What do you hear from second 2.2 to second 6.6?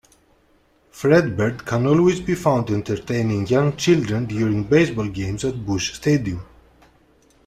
be found entertaining young children during baseball games at Busch Stadium.